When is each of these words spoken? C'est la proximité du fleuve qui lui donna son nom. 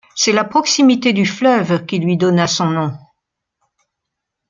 C'est 0.15 0.31
la 0.31 0.43
proximité 0.43 1.13
du 1.13 1.27
fleuve 1.27 1.85
qui 1.85 1.99
lui 1.99 2.17
donna 2.17 2.47
son 2.47 2.65
nom. 2.71 2.97